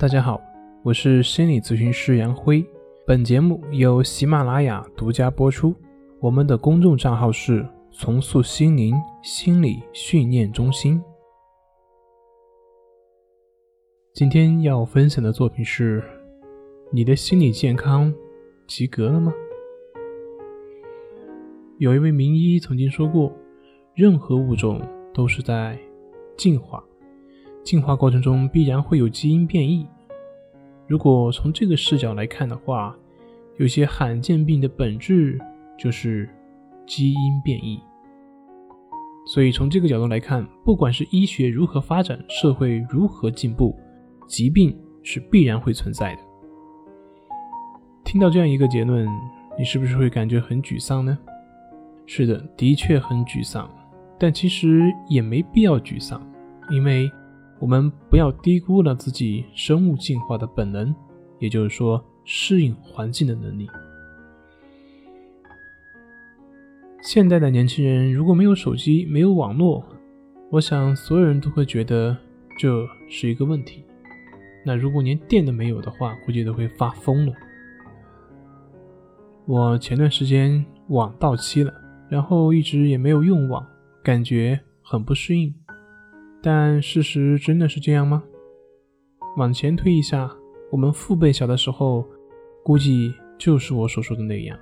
[0.00, 0.40] 大家好，
[0.82, 2.64] 我是心理咨询师杨辉。
[3.06, 5.74] 本节目由喜马拉雅独家播出。
[6.20, 10.98] 我们的公众账号是“重塑心灵心理训练中心”。
[14.14, 16.02] 今天要分享的作品是：
[16.90, 18.10] 你的心理健康
[18.66, 19.30] 及格了吗？
[21.76, 23.30] 有一位名医曾经说过，
[23.94, 24.80] 任何物种
[25.12, 25.78] 都是在
[26.38, 26.82] 进化。
[27.62, 29.86] 进化过程中必然会有基因变异。
[30.86, 32.96] 如果从这个视角来看的话，
[33.58, 35.38] 有些罕见病的本质
[35.78, 36.28] 就是
[36.86, 37.80] 基因变异。
[39.26, 43.78] 所以从这个角度来看，不管是医学如何发展，社会如何进步，
[44.26, 46.20] 疾病是必然会存在的。
[48.02, 49.06] 听到这样一个结论，
[49.56, 51.16] 你是不是会感觉很沮丧呢？
[52.06, 53.70] 是的，的确很沮丧，
[54.18, 56.20] 但其实也没必要沮丧，
[56.70, 57.08] 因为。
[57.60, 60.92] 我们不要低估了自己生物进化的本能，
[61.38, 63.68] 也就是说适应环境的能力。
[67.02, 69.84] 现代的年轻人如果没有手机、没有网络，
[70.50, 72.16] 我想所有人都会觉得
[72.58, 73.84] 这是一个问题。
[74.64, 77.32] 那如果连电都没有的话，估计都会发疯了。
[79.46, 81.72] 我前段时间网到期了，
[82.08, 83.66] 然后一直也没有用网，
[84.02, 85.54] 感觉很不适应。
[86.42, 88.22] 但事实真的是这样吗？
[89.36, 90.30] 往前推一下，
[90.70, 92.04] 我们父辈小的时候，
[92.64, 94.58] 估计就是我所说的那样，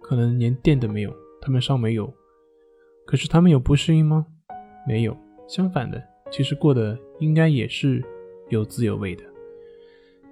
[0.00, 2.12] 可能连电都没有，他们烧煤油。
[3.04, 4.24] 可是他们有不适应吗？
[4.86, 5.16] 没有，
[5.48, 8.02] 相反的，其实过得应该也是
[8.48, 9.24] 有滋有味的。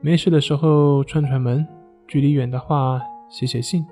[0.00, 1.66] 没事的时候串串门，
[2.06, 3.84] 距离远的话写写信。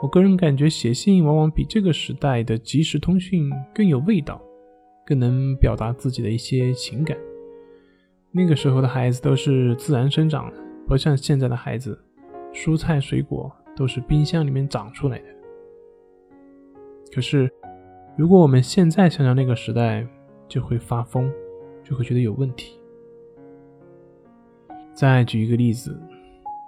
[0.00, 4.42] 我个人感觉写信往往比这个时代的即时通讯更有味道。
[5.06, 7.16] 更能表达自己的一些情感。
[8.30, 11.98] 那个时候的孩子都是自然生长的，不像现在的孩子，
[12.52, 15.24] 蔬菜水果都是冰箱里面长出来的。
[17.14, 17.52] 可是，
[18.16, 20.06] 如果我们现在想想那个时代，
[20.48, 21.30] 就会发疯，
[21.84, 22.78] 就会觉得有问题。
[24.94, 25.98] 再举一个例子，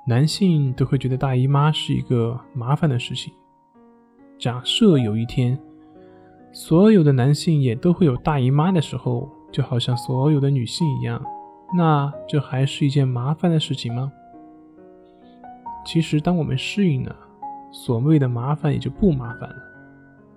[0.06, 3.32] 男性都会觉得大姨妈是一个麻烦的事情。
[4.38, 5.58] 假设有一天，
[6.54, 11.20] 所有的男性也都会有大姨妈的时候，就好像所有的女性一样，
[11.76, 14.12] 那这还是一件麻烦的事情吗？
[15.84, 17.14] 其实，当我们适应了，
[17.72, 19.56] 所谓的麻烦也就不麻烦了。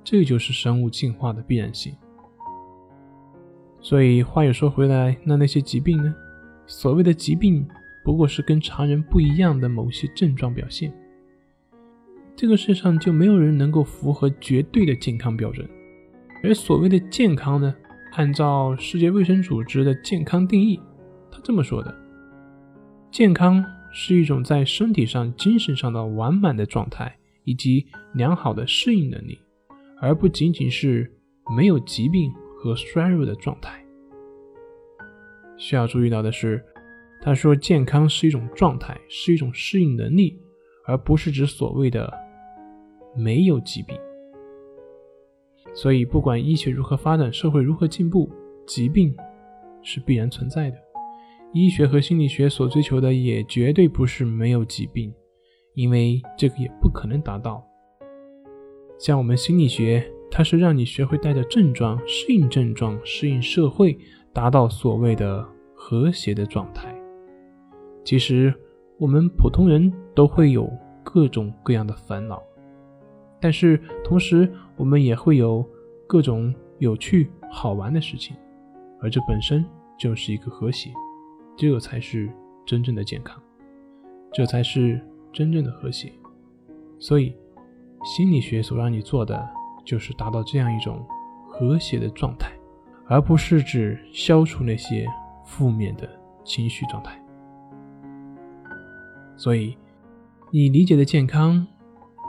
[0.03, 1.95] 这就是生物进化的必然性。
[3.79, 6.15] 所以话又说回来，那那些疾病呢？
[6.65, 7.63] 所谓的疾病，
[8.03, 10.91] 不过是跟常人不一样的某些症状表现。
[12.35, 15.69] 这个世上就没有人能够符合绝对的健康标准。
[16.47, 17.75] 而所谓的健康呢？
[18.13, 20.79] 按照世界卫生组织的健康定义，
[21.29, 21.93] 他这么说的：
[23.11, 27.13] 健康是一种在身体上、精神上的完满的状态，
[27.43, 29.37] 以及良好的适应能力，
[29.99, 31.11] 而不仅仅是
[31.55, 33.83] 没有疾病和衰弱的状态。
[35.57, 36.63] 需要注意到的是，
[37.21, 40.39] 他说健康是一种状态，是一种适应能力，
[40.85, 42.11] 而不是指所谓的
[43.15, 43.97] 没有疾病。
[45.79, 48.27] 所以，不管医学如何发展，社会如何进步，
[48.65, 49.15] 疾病
[49.83, 50.77] 是必然存在的。
[51.53, 55.13] 医学和心理学所追求的也绝对不是没有疾病，
[55.75, 57.63] 因为这个也不可能达到。
[58.97, 63.95] 像我们心理学，它是让你学会带着症状适应症状，适应社会，
[64.33, 66.91] 达到所谓的和谐的状态。
[68.03, 68.51] 其实，
[68.97, 70.67] 我们普通人都会有
[71.03, 72.41] 各种各样的烦恼。
[73.39, 75.63] 但是同时，我们也会有
[76.07, 78.35] 各种有趣好玩的事情，
[79.01, 79.63] 而这本身
[79.97, 80.91] 就是一个和谐，
[81.55, 82.29] 这才是
[82.65, 83.41] 真正的健康，
[84.33, 84.99] 这才是
[85.31, 86.11] 真正的和谐。
[86.99, 87.35] 所以，
[88.03, 89.47] 心理学所让你做的，
[89.85, 91.05] 就是达到这样一种
[91.47, 92.51] 和谐的状态，
[93.05, 95.05] 而不是指消除那些
[95.45, 96.09] 负面的
[96.43, 97.23] 情绪状态。
[99.35, 99.77] 所以，
[100.49, 101.67] 你理解的健康，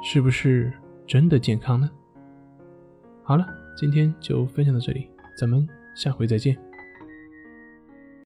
[0.02, 0.70] 是不是？
[1.08, 1.90] 真的健康呢？
[3.24, 5.08] 好了，今天就分享到这里，
[5.38, 6.67] 咱们下回再见。